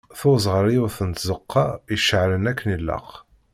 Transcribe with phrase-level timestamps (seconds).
[0.19, 1.65] Tuz ɣer yiwet n tzeqqa
[1.95, 3.07] iceɛlen akken ilaq.